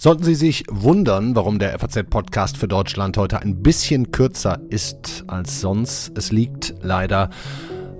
Sollten 0.00 0.22
Sie 0.22 0.36
sich 0.36 0.62
wundern, 0.70 1.34
warum 1.34 1.58
der 1.58 1.76
FAZ-Podcast 1.76 2.56
für 2.56 2.68
Deutschland 2.68 3.16
heute 3.16 3.42
ein 3.42 3.62
bisschen 3.62 4.12
kürzer 4.12 4.60
ist 4.70 5.24
als 5.26 5.60
sonst, 5.60 6.12
es 6.16 6.30
liegt 6.30 6.74
leider 6.82 7.30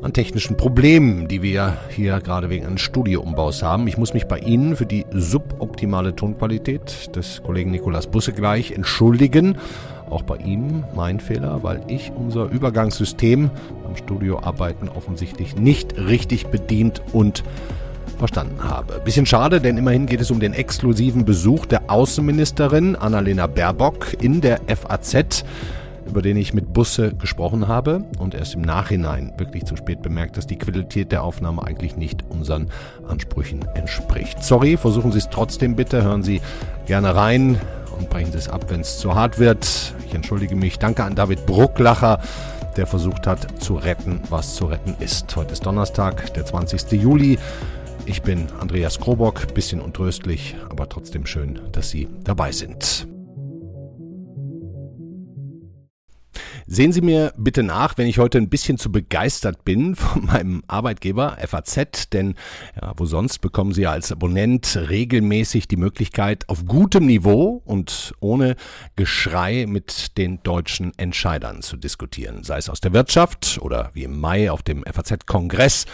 an 0.00 0.12
technischen 0.12 0.56
Problemen, 0.56 1.26
die 1.26 1.42
wir 1.42 1.76
hier 1.90 2.20
gerade 2.20 2.50
wegen 2.50 2.66
eines 2.66 2.82
Studioumbaus 2.82 3.64
haben. 3.64 3.88
Ich 3.88 3.98
muss 3.98 4.14
mich 4.14 4.26
bei 4.26 4.38
Ihnen 4.38 4.76
für 4.76 4.86
die 4.86 5.06
suboptimale 5.10 6.14
Tonqualität 6.14 7.16
des 7.16 7.42
Kollegen 7.42 7.72
Nikolas 7.72 8.06
Busse 8.06 8.32
gleich 8.32 8.70
entschuldigen. 8.70 9.58
Auch 10.08 10.22
bei 10.22 10.36
ihm 10.36 10.84
mein 10.94 11.20
Fehler, 11.20 11.62
weil 11.62 11.82
ich 11.88 12.12
unser 12.12 12.44
Übergangssystem 12.44 13.50
am 13.84 13.96
Studioarbeiten 13.96 14.88
offensichtlich 14.88 15.56
nicht 15.56 15.98
richtig 15.98 16.46
bedient 16.46 17.02
und 17.12 17.42
verstanden 18.18 18.62
habe. 18.64 19.00
Bisschen 19.04 19.26
schade, 19.26 19.60
denn 19.60 19.76
immerhin 19.76 20.06
geht 20.06 20.20
es 20.20 20.30
um 20.30 20.40
den 20.40 20.52
exklusiven 20.52 21.24
Besuch 21.24 21.66
der 21.66 21.90
Außenministerin 21.90 22.96
Annalena 22.96 23.46
Baerbock 23.46 24.16
in 24.22 24.40
der 24.40 24.60
FAZ 24.66 25.44
über 26.08 26.22
den 26.22 26.38
ich 26.38 26.54
mit 26.54 26.72
Busse 26.72 27.12
gesprochen 27.12 27.68
habe 27.68 28.04
und 28.18 28.34
erst 28.34 28.54
im 28.54 28.62
Nachhinein 28.62 29.34
wirklich 29.36 29.66
zu 29.66 29.76
spät 29.76 30.00
bemerkt, 30.00 30.38
dass 30.38 30.46
die 30.46 30.56
Qualität 30.56 31.12
der 31.12 31.22
Aufnahme 31.22 31.62
eigentlich 31.62 31.96
nicht 31.96 32.24
unseren 32.30 32.68
Ansprüchen 33.06 33.66
entspricht. 33.74 34.42
Sorry, 34.42 34.78
versuchen 34.78 35.12
Sie 35.12 35.18
es 35.18 35.28
trotzdem 35.28 35.76
bitte, 35.76 36.02
hören 36.02 36.22
Sie 36.22 36.40
gerne 36.86 37.14
rein 37.14 37.60
und 37.98 38.08
brechen 38.08 38.32
Sie 38.32 38.38
es 38.38 38.48
ab, 38.48 38.64
wenn 38.68 38.80
es 38.80 38.98
zu 38.98 39.14
hart 39.14 39.38
wird. 39.38 39.92
Ich 40.06 40.14
entschuldige 40.14 40.56
mich. 40.56 40.78
Danke 40.78 41.04
an 41.04 41.14
David 41.14 41.44
Brucklacher 41.44 42.20
der 42.78 42.86
versucht 42.86 43.26
hat 43.26 43.60
zu 43.60 43.74
retten, 43.74 44.20
was 44.30 44.54
zu 44.54 44.66
retten 44.66 44.94
ist. 45.00 45.34
Heute 45.34 45.52
ist 45.52 45.66
Donnerstag, 45.66 46.32
der 46.34 46.44
20. 46.44 46.92
Juli. 46.92 47.36
Ich 48.08 48.22
bin 48.22 48.50
Andreas 48.58 48.98
Krobock, 48.98 49.52
bisschen 49.52 49.82
untröstlich, 49.82 50.56
aber 50.70 50.88
trotzdem 50.88 51.26
schön, 51.26 51.60
dass 51.72 51.90
Sie 51.90 52.08
dabei 52.24 52.52
sind. 52.52 53.06
Sehen 56.66 56.92
Sie 56.92 57.02
mir 57.02 57.34
bitte 57.36 57.62
nach, 57.62 57.98
wenn 57.98 58.06
ich 58.06 58.18
heute 58.18 58.38
ein 58.38 58.48
bisschen 58.48 58.78
zu 58.78 58.90
begeistert 58.90 59.62
bin 59.62 59.94
von 59.96 60.24
meinem 60.24 60.62
Arbeitgeber 60.68 61.36
FAZ, 61.46 62.08
denn 62.08 62.34
ja, 62.80 62.94
wo 62.96 63.04
sonst 63.04 63.40
bekommen 63.40 63.72
Sie 63.72 63.86
als 63.86 64.10
Abonnent 64.10 64.78
regelmäßig 64.88 65.68
die 65.68 65.76
Möglichkeit, 65.76 66.48
auf 66.48 66.64
gutem 66.64 67.04
Niveau 67.04 67.62
und 67.66 68.14
ohne 68.20 68.56
Geschrei 68.96 69.66
mit 69.68 70.16
den 70.16 70.42
deutschen 70.42 70.92
Entscheidern 70.96 71.60
zu 71.60 71.76
diskutieren, 71.76 72.42
sei 72.42 72.56
es 72.56 72.70
aus 72.70 72.80
der 72.80 72.94
Wirtschaft 72.94 73.58
oder 73.60 73.90
wie 73.92 74.04
im 74.04 74.18
Mai 74.18 74.50
auf 74.50 74.62
dem 74.62 74.82
FAZ-Kongress 74.84 75.84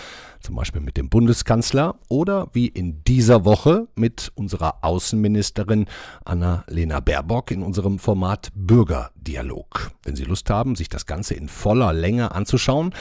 zum 0.44 0.56
Beispiel 0.56 0.82
mit 0.82 0.98
dem 0.98 1.08
Bundeskanzler 1.08 1.96
oder 2.08 2.48
wie 2.52 2.68
in 2.68 3.02
dieser 3.04 3.46
Woche 3.46 3.88
mit 3.96 4.30
unserer 4.34 4.84
Außenministerin 4.84 5.86
Anna-Lena 6.24 7.00
Baerbock 7.00 7.50
in 7.50 7.62
unserem 7.62 7.98
Format 7.98 8.50
Bürgerdialog. 8.54 9.90
Wenn 10.02 10.16
Sie 10.16 10.24
Lust 10.24 10.50
haben, 10.50 10.76
sich 10.76 10.90
das 10.90 11.06
Ganze 11.06 11.32
in 11.32 11.48
voller 11.48 11.94
Länge 11.94 12.32
anzuschauen, 12.32 12.94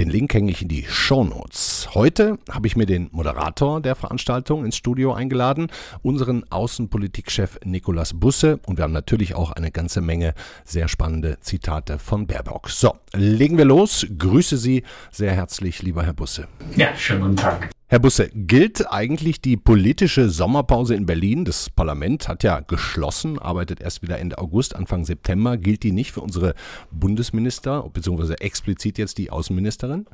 den 0.00 0.08
Link 0.08 0.32
hänge 0.32 0.50
ich 0.50 0.62
in 0.62 0.68
die 0.68 0.86
Show 0.88 1.24
Notes. 1.24 1.90
Heute 1.92 2.38
habe 2.50 2.66
ich 2.66 2.74
mir 2.74 2.86
den 2.86 3.10
Moderator 3.12 3.82
der 3.82 3.94
Veranstaltung 3.94 4.64
ins 4.64 4.74
Studio 4.74 5.12
eingeladen, 5.12 5.66
unseren 6.00 6.42
Außenpolitikchef 6.50 7.58
Nikolas 7.66 8.14
Busse 8.14 8.60
und 8.64 8.78
wir 8.78 8.84
haben 8.84 8.94
natürlich 8.94 9.34
auch 9.34 9.52
eine 9.52 9.70
ganze 9.70 10.00
Menge 10.00 10.32
sehr 10.64 10.88
spannende 10.88 11.38
Zitate 11.40 11.98
von 11.98 12.26
Baerbock. 12.26 12.70
So, 12.70 12.94
legen 13.12 13.58
wir 13.58 13.66
los. 13.66 14.06
Grüße 14.16 14.56
Sie 14.56 14.84
sehr 15.10 15.32
herzlich, 15.32 15.82
lieber 15.82 16.02
Herr 16.02 16.14
Busse. 16.14 16.48
Ja, 16.76 16.96
schönen 16.96 17.20
guten 17.20 17.36
Tag. 17.36 17.68
Herr 17.90 17.98
Busse, 17.98 18.30
gilt 18.32 18.92
eigentlich 18.92 19.40
die 19.40 19.56
politische 19.56 20.30
Sommerpause 20.30 20.94
in 20.94 21.06
Berlin? 21.06 21.44
Das 21.44 21.70
Parlament 21.70 22.28
hat 22.28 22.44
ja 22.44 22.60
geschlossen, 22.60 23.36
arbeitet 23.40 23.80
erst 23.80 24.00
wieder 24.00 24.20
Ende 24.20 24.38
August, 24.38 24.76
Anfang 24.76 25.04
September. 25.04 25.56
Gilt 25.56 25.82
die 25.82 25.90
nicht 25.90 26.12
für 26.12 26.20
unsere 26.20 26.54
Bundesminister, 26.92 27.90
beziehungsweise 27.92 28.40
explizit 28.40 28.96
jetzt 28.96 29.18
die 29.18 29.30
Außenministerin? 29.30 30.06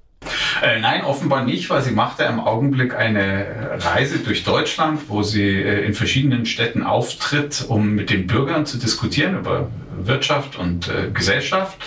Äh, 0.63 0.81
nein, 0.81 1.05
offenbar 1.05 1.45
nicht, 1.45 1.69
weil 1.71 1.83
sie 1.83 1.93
macht 1.93 2.19
ja 2.19 2.27
im 2.29 2.41
Augenblick 2.41 2.95
eine 2.95 3.79
Reise 3.79 4.19
durch 4.19 4.45
Deutschland, 4.45 5.09
wo 5.09 5.23
sie 5.23 5.49
äh, 5.49 5.85
in 5.85 5.95
verschiedenen 5.95 6.47
Städten 6.47 6.83
auftritt, 6.83 7.65
um 7.69 7.91
mit 7.91 8.11
den 8.11 8.27
Bürgern 8.27 8.67
zu 8.67 8.79
diskutieren 8.79 9.39
über 9.39 9.69
Wirtschaft 9.99 10.59
und 10.59 10.89
äh, 10.89 11.11
Gesellschaft. 11.13 11.79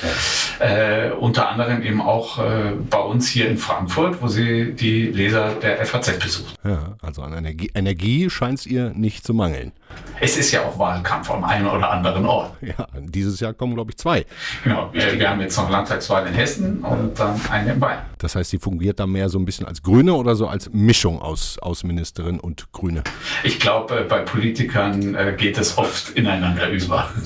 Äh, 0.60 1.12
unter 1.12 1.50
anderem 1.50 1.82
eben 1.82 2.02
auch 2.02 2.40
äh, 2.40 2.74
bei 2.90 3.00
uns 3.00 3.28
hier 3.30 3.50
in 3.50 3.58
Frankfurt, 3.58 4.22
wo 4.22 4.28
sie 4.28 4.74
die 4.74 5.08
Leser 5.08 5.52
der 5.56 5.86
FAZ 5.86 6.20
besucht. 6.20 6.56
Ja, 6.64 6.96
also 7.02 7.22
an 7.22 7.34
Energie, 7.34 7.72
Energie 7.74 8.30
scheint 8.30 8.60
es 8.60 8.66
ihr 8.66 8.92
nicht 8.92 9.26
zu 9.26 9.34
mangeln. 9.34 9.72
Es 10.20 10.38
ist 10.38 10.52
ja 10.52 10.62
auch 10.64 10.78
Wahlkampf 10.78 11.32
am 11.32 11.44
einen 11.44 11.68
oder 11.68 11.90
anderen 11.90 12.26
Ort. 12.26 12.52
Ja, 12.62 12.88
dieses 12.94 13.40
Jahr 13.40 13.54
kommen, 13.54 13.74
glaube 13.74 13.92
ich, 13.92 13.98
zwei. 13.98 14.26
Genau, 14.64 14.90
wir, 14.92 15.18
wir 15.18 15.30
haben 15.30 15.42
jetzt 15.42 15.58
noch 15.58 15.70
Landtagswahl 15.70 16.28
in 16.28 16.34
Hessen 16.34 16.80
und 16.84 17.18
dann 17.20 17.40
eine 17.50 17.74
in 17.74 17.80
Bayern. 17.80 18.04
Das 18.20 18.36
heißt, 18.36 18.52
sie 18.52 18.60
fungiert 18.60 19.00
da 19.00 19.08
mehr 19.08 19.30
so 19.30 19.40
ein 19.40 19.46
bisschen 19.46 19.66
als 19.66 19.82
Grüne 19.82 20.14
oder 20.14 20.36
so 20.36 20.48
als 20.48 20.70
Mischung 20.72 21.22
aus 21.22 21.58
Außenministerin 21.60 22.40
und 22.40 22.72
Grüne? 22.72 23.04
Ich 23.44 23.60
glaube, 23.60 24.06
bei 24.08 24.20
Politikern 24.20 25.16
äh, 25.16 25.36
geht 25.38 25.58
es 25.58 25.78
oft 25.78 26.12
ineinander 26.12 26.70
über. 26.70 27.10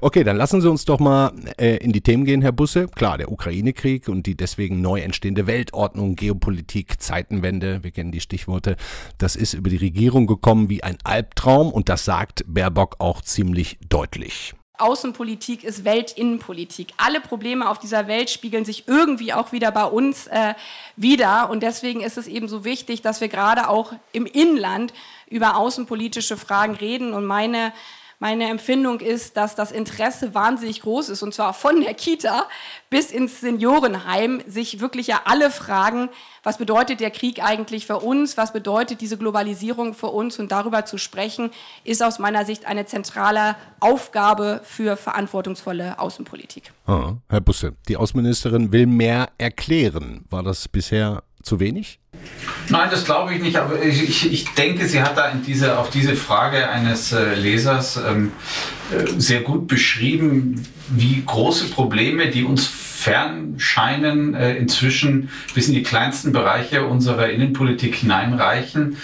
Okay, 0.00 0.24
dann 0.24 0.36
lassen 0.36 0.60
Sie 0.60 0.70
uns 0.70 0.84
doch 0.84 1.00
mal 1.00 1.32
äh, 1.58 1.76
in 1.76 1.92
die 1.92 2.02
Themen 2.02 2.24
gehen, 2.24 2.42
Herr 2.42 2.52
Busse. 2.52 2.88
Klar, 2.88 3.18
der 3.18 3.32
Ukraine-Krieg 3.32 4.08
und 4.08 4.26
die 4.26 4.36
deswegen 4.36 4.80
neu 4.80 5.00
entstehende 5.00 5.46
Weltordnung, 5.46 6.14
Geopolitik, 6.14 7.00
Zeitenwende, 7.00 7.82
wir 7.82 7.90
kennen 7.90 8.12
die 8.12 8.20
Stichworte, 8.20 8.76
das 9.18 9.34
ist 9.34 9.54
über 9.54 9.70
die 9.70 9.76
Regierung 9.76 10.26
gekommen 10.26 10.68
wie 10.68 10.82
ein 10.82 10.98
Albtraum 11.04 11.72
und 11.72 11.88
das 11.88 12.04
sagt 12.04 12.44
Baerbock 12.46 12.96
auch 12.98 13.22
ziemlich 13.22 13.78
deutlich. 13.88 14.54
Außenpolitik 14.82 15.64
ist 15.64 15.84
Weltinnenpolitik. 15.84 16.92
Alle 16.96 17.20
Probleme 17.20 17.68
auf 17.68 17.78
dieser 17.78 18.06
Welt 18.08 18.30
spiegeln 18.30 18.64
sich 18.64 18.88
irgendwie 18.88 19.32
auch 19.32 19.52
wieder 19.52 19.70
bei 19.70 19.84
uns 19.84 20.26
äh, 20.26 20.54
wieder. 20.96 21.50
Und 21.50 21.62
deswegen 21.62 22.00
ist 22.00 22.18
es 22.18 22.26
eben 22.26 22.48
so 22.48 22.64
wichtig, 22.64 23.02
dass 23.02 23.20
wir 23.20 23.28
gerade 23.28 23.68
auch 23.68 23.92
im 24.12 24.26
Inland 24.26 24.92
über 25.28 25.56
außenpolitische 25.56 26.36
Fragen 26.36 26.74
reden. 26.74 27.14
Und 27.14 27.24
meine 27.24 27.72
meine 28.22 28.48
Empfindung 28.48 29.00
ist, 29.00 29.36
dass 29.36 29.56
das 29.56 29.72
Interesse 29.72 30.32
wahnsinnig 30.32 30.82
groß 30.82 31.08
ist, 31.08 31.24
und 31.24 31.34
zwar 31.34 31.52
von 31.54 31.80
der 31.80 31.92
Kita 31.92 32.46
bis 32.88 33.10
ins 33.10 33.40
Seniorenheim, 33.40 34.40
sich 34.46 34.78
wirklich 34.78 35.08
ja 35.08 35.22
alle 35.24 35.50
fragen, 35.50 36.08
was 36.44 36.56
bedeutet 36.56 37.00
der 37.00 37.10
Krieg 37.10 37.42
eigentlich 37.42 37.84
für 37.84 37.98
uns, 37.98 38.36
was 38.36 38.52
bedeutet 38.52 39.00
diese 39.00 39.18
Globalisierung 39.18 39.92
für 39.92 40.06
uns 40.06 40.38
und 40.38 40.52
darüber 40.52 40.84
zu 40.84 40.98
sprechen, 40.98 41.50
ist 41.82 42.00
aus 42.00 42.20
meiner 42.20 42.44
Sicht 42.44 42.64
eine 42.64 42.86
zentrale 42.86 43.56
Aufgabe 43.80 44.60
für 44.62 44.96
verantwortungsvolle 44.96 45.98
Außenpolitik. 45.98 46.72
Ah, 46.86 47.14
Herr 47.28 47.40
Busse, 47.40 47.74
die 47.88 47.96
Außenministerin 47.96 48.70
will 48.70 48.86
mehr 48.86 49.30
erklären. 49.36 50.26
War 50.30 50.44
das 50.44 50.68
bisher 50.68 51.24
zu 51.42 51.60
wenig? 51.60 51.98
Nein, 52.68 52.88
das 52.90 53.04
glaube 53.04 53.34
ich 53.34 53.42
nicht, 53.42 53.56
aber 53.56 53.82
ich, 53.82 54.32
ich, 54.32 54.48
denke, 54.54 54.86
sie 54.86 55.02
hat 55.02 55.16
da 55.16 55.28
in 55.28 55.42
diese, 55.42 55.78
auf 55.78 55.90
diese 55.90 56.14
Frage 56.14 56.68
eines 56.68 57.12
äh, 57.12 57.34
Lesers 57.34 57.96
ähm, 57.96 58.32
äh, 58.90 59.18
sehr 59.18 59.40
gut 59.40 59.66
beschrieben, 59.66 60.66
wie 60.88 61.22
große 61.24 61.70
Probleme, 61.70 62.30
die 62.30 62.44
uns 62.44 62.66
fern 63.02 63.54
scheinen, 63.58 64.34
äh, 64.34 64.54
inzwischen 64.54 65.30
bis 65.54 65.68
in 65.68 65.74
die 65.74 65.82
kleinsten 65.82 66.32
Bereiche 66.32 66.86
unserer 66.86 67.28
Innenpolitik 67.30 67.96
hineinreichen. 67.96 68.96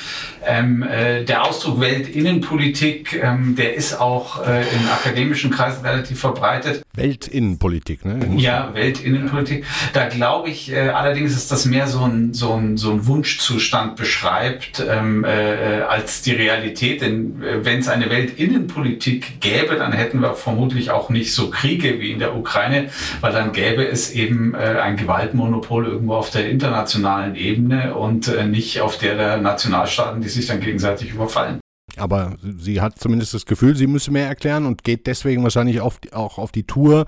Ähm, 0.47 0.83
äh, 0.83 1.25
der 1.25 1.45
Ausdruck 1.45 1.81
Weltinnenpolitik, 1.81 3.21
ähm, 3.23 3.57
der 3.57 3.75
ist 3.75 4.01
auch 4.01 4.47
äh, 4.47 4.61
in 4.61 4.89
akademischen 4.89 5.51
Kreisen 5.51 5.85
relativ 5.85 6.21
verbreitet. 6.21 6.83
Weltinnenpolitik, 6.95 8.05
ne? 8.05 8.19
Ja, 8.37 8.71
Weltinnenpolitik. 8.73 9.65
Da 9.93 10.09
glaube 10.09 10.49
ich 10.49 10.73
äh, 10.73 10.89
allerdings 10.89 11.33
ist 11.33 11.51
das 11.51 11.65
mehr 11.65 11.87
so 11.89 12.05
ein, 12.05 12.35
so 12.35 12.55
ein, 12.55 12.77
so 12.77 12.93
ein 12.93 13.07
Wunschzustand 13.07 13.97
beschreibt 13.97 14.83
ähm, 14.89 15.25
äh, 15.25 15.83
als 15.89 16.23
die 16.23 16.33
Realität. 16.33 17.03
Denn 17.03 17.43
äh, 17.43 17.65
wenn 17.65 17.81
es 17.81 17.89
eine 17.89 18.09
Weltinnenpolitik 18.09 19.41
gäbe, 19.41 19.77
dann 19.77 19.93
hätten 19.93 20.21
wir 20.21 20.35
vermutlich 20.35 20.91
auch 20.91 21.11
nicht 21.11 21.35
so 21.35 21.51
Kriege 21.51 22.01
wie 22.01 22.12
in 22.12 22.21
der 22.21 22.37
Ukraine, 22.37 22.91
weil 23.21 23.33
dann 23.33 23.53
gäbe 23.53 23.88
es 23.88 24.12
eben 24.12 24.55
äh, 24.55 24.58
ein 24.58 24.96
Gewaltmonopol 24.96 25.87
irgendwo 25.87 26.14
auf 26.14 26.31
der 26.31 26.49
internationalen 26.49 27.35
Ebene 27.35 27.94
und 27.94 28.29
äh, 28.29 28.44
nicht 28.44 28.81
auf 28.81 28.99
der 28.99 29.17
der 29.17 29.38
Nationalstaaten, 29.38 30.20
die 30.20 30.29
sich 30.29 30.46
dann 30.46 30.61
gegenseitig 30.61 31.12
überfallen. 31.12 31.61
Aber 31.99 32.37
sie 32.59 32.81
hat 32.81 32.99
zumindest 32.99 33.35
das 33.35 33.47
Gefühl, 33.47 33.77
sie 33.77 33.87
müsse 33.87 34.11
mehr 34.11 34.27
erklären 34.27 34.67
und 34.67 34.85
geht 34.85 35.06
deswegen 35.06 35.43
wahrscheinlich 35.43 35.81
auf 35.81 35.99
auch 36.12 36.39
auf 36.39 36.53
die 36.53 36.65
Tour. 36.65 37.06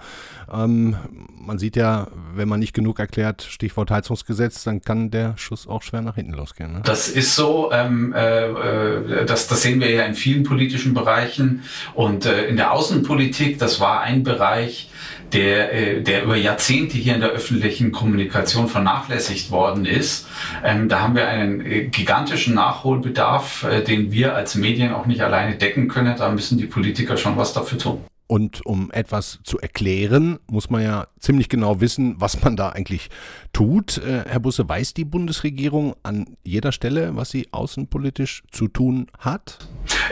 Ähm, 0.53 0.97
man 1.39 1.59
sieht 1.59 1.77
ja, 1.77 2.09
wenn 2.35 2.49
man 2.49 2.61
nicht 2.61 2.75
genug 2.75 2.99
erklärt, 2.99 3.43
Stichwort 3.43 3.91
Heizungsgesetz, 3.91 4.65
dann 4.65 4.83
kann 4.83 5.11
der 5.11 5.37
Schuss 5.37 5.67
auch 5.67 5.83
schwer 5.83 6.03
nach 6.03 6.15
hinten 6.17 6.33
losgehen. 6.33 6.73
Ne? 6.73 6.81
Das 6.85 7.09
ist 7.09 7.35
so, 7.35 7.71
ähm, 7.73 8.13
äh, 8.13 8.47
äh, 8.47 9.25
das, 9.27 9.49
das 9.49 9.63
sehen 9.63 9.81
wir 9.81 9.91
ja 9.91 10.05
in 10.05 10.15
vielen 10.15 10.43
politischen 10.43 10.95
Bereichen 10.95 11.63
und 11.95 12.27
äh, 12.27 12.47
in 12.47 12.57
der 12.57 12.73
Außenpolitik, 12.73 13.59
das 13.59 13.81
war 13.81 14.03
ein 14.03 14.23
Bereich, 14.23 14.91
der, 15.33 15.73
äh, 15.73 16.03
der 16.03 16.25
über 16.25 16.37
Jahrzehnte 16.37 16.97
hier 16.97 17.15
in 17.15 17.21
der 17.21 17.31
öffentlichen 17.31 17.93
Kommunikation 17.93 18.69
vernachlässigt 18.69 19.51
worden 19.51 19.85
ist. 19.85 20.27
Ähm, 20.65 20.89
da 20.89 21.01
haben 21.01 21.15
wir 21.15 21.29
einen 21.29 21.61
äh, 21.61 21.85
gigantischen 21.85 22.55
Nachholbedarf, 22.55 23.65
äh, 23.65 23.83
den 23.83 24.13
wir 24.13 24.35
als 24.35 24.55
Medien 24.55 24.80
auch 24.89 25.07
nicht 25.07 25.21
alleine 25.21 25.57
decken 25.57 25.89
können. 25.89 26.17
Da 26.17 26.31
müssen 26.31 26.59
die 26.59 26.67
Politiker 26.67 27.17
schon 27.17 27.37
was 27.37 27.53
dafür 27.53 27.79
tun. 27.79 28.05
Und 28.31 28.65
um 28.65 28.93
etwas 28.93 29.41
zu 29.43 29.59
erklären, 29.59 30.39
muss 30.47 30.71
man 30.71 30.85
ja 30.85 31.09
ziemlich 31.19 31.49
genau 31.49 31.81
wissen, 31.81 32.15
was 32.21 32.41
man 32.45 32.55
da 32.55 32.69
eigentlich 32.69 33.11
tut. 33.53 33.99
Äh, 33.99 34.23
Herr 34.29 34.39
Busse, 34.39 34.69
weiß 34.69 34.95
die 34.95 35.05
Bundesregierung 35.05 35.97
an 36.05 36.37
jeder 36.45 36.71
Stelle, 36.71 37.17
was 37.17 37.31
sie 37.31 37.49
außenpolitisch 37.51 38.45
zu 38.53 38.69
tun 38.69 39.09
hat? 39.19 39.59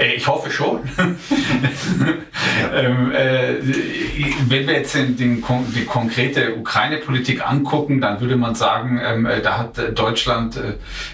Äh, 0.01 0.15
ich 0.15 0.27
hoffe 0.27 0.51
schon. 0.51 0.81
ähm, 2.75 3.13
äh, 3.13 3.55
wenn 4.49 4.67
wir 4.67 4.75
jetzt 4.75 4.97
den, 4.97 5.17
den, 5.17 5.45
die 5.75 5.85
konkrete 5.85 6.57
Ukraine-Politik 6.57 7.49
angucken, 7.49 8.01
dann 8.01 8.21
würde 8.21 8.37
man 8.37 8.55
sagen, 8.55 9.01
ähm, 9.03 9.27
äh, 9.27 9.41
da 9.41 9.59
hat 9.59 9.99
Deutschland 9.99 10.61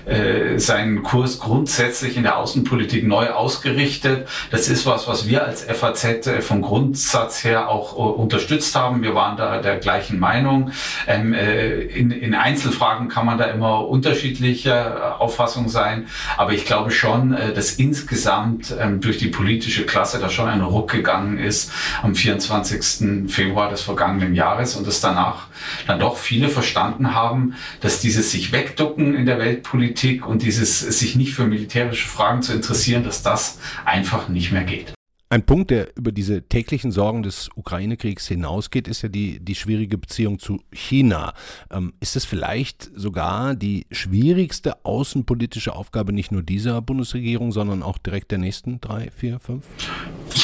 äh, 0.06 0.58
seinen 0.58 1.02
Kurs 1.02 1.38
grundsätzlich 1.38 2.16
in 2.16 2.22
der 2.22 2.38
Außenpolitik 2.38 3.06
neu 3.06 3.28
ausgerichtet. 3.28 4.26
Das 4.50 4.68
ist 4.68 4.86
was, 4.86 5.06
was 5.06 5.28
wir 5.28 5.44
als 5.44 5.64
FAZ 5.64 6.30
vom 6.40 6.62
Grundsatz 6.94 7.42
her 7.42 7.68
auch 7.70 7.92
unterstützt 7.94 8.76
haben. 8.76 9.02
Wir 9.02 9.16
waren 9.16 9.36
da 9.36 9.60
der 9.60 9.78
gleichen 9.78 10.20
Meinung. 10.20 10.70
Ähm, 11.08 11.34
in, 11.34 12.12
in 12.12 12.36
Einzelfragen 12.36 13.08
kann 13.08 13.26
man 13.26 13.36
da 13.36 13.46
immer 13.46 13.88
unterschiedlicher 13.88 15.20
Auffassung 15.20 15.68
sein, 15.68 16.06
aber 16.36 16.52
ich 16.52 16.64
glaube 16.64 16.92
schon, 16.92 17.36
dass 17.54 17.72
insgesamt 17.72 18.72
ähm, 18.78 19.00
durch 19.00 19.18
die 19.18 19.26
politische 19.26 19.86
Klasse 19.86 20.20
da 20.20 20.28
schon 20.28 20.48
ein 20.48 20.60
Ruck 20.60 20.92
gegangen 20.92 21.38
ist 21.38 21.72
am 22.00 22.14
24. 22.14 23.28
Februar 23.28 23.70
des 23.70 23.80
vergangenen 23.80 24.36
Jahres 24.36 24.76
und 24.76 24.86
dass 24.86 25.00
danach 25.00 25.48
dann 25.88 25.98
doch 25.98 26.16
viele 26.16 26.48
verstanden 26.48 27.12
haben, 27.12 27.54
dass 27.80 27.98
dieses 27.98 28.30
sich 28.30 28.52
wegducken 28.52 29.16
in 29.16 29.26
der 29.26 29.40
Weltpolitik 29.40 30.28
und 30.28 30.42
dieses 30.42 30.78
sich 30.78 31.16
nicht 31.16 31.34
für 31.34 31.44
militärische 31.44 32.06
Fragen 32.06 32.42
zu 32.42 32.52
interessieren, 32.52 33.02
dass 33.02 33.24
das 33.24 33.58
einfach 33.84 34.28
nicht 34.28 34.52
mehr 34.52 34.62
geht. 34.62 34.94
Ein 35.30 35.46
Punkt, 35.46 35.70
der 35.70 35.96
über 35.96 36.12
diese 36.12 36.42
täglichen 36.42 36.92
Sorgen 36.92 37.22
des 37.22 37.48
Ukraine-Kriegs 37.56 38.28
hinausgeht, 38.28 38.86
ist 38.86 39.02
ja 39.02 39.08
die, 39.08 39.40
die 39.40 39.54
schwierige 39.54 39.98
Beziehung 39.98 40.38
zu 40.38 40.60
China. 40.70 41.32
Ähm, 41.70 41.94
ist 42.00 42.14
es 42.14 42.24
vielleicht 42.24 42.90
sogar 42.94 43.54
die 43.54 43.86
schwierigste 43.90 44.84
außenpolitische 44.84 45.74
Aufgabe 45.74 46.12
nicht 46.12 46.30
nur 46.30 46.42
dieser 46.42 46.80
Bundesregierung, 46.82 47.52
sondern 47.52 47.82
auch 47.82 47.98
direkt 47.98 48.30
der 48.30 48.38
nächsten 48.38 48.80
drei, 48.80 49.10
vier, 49.10 49.40
fünf? 49.40 49.64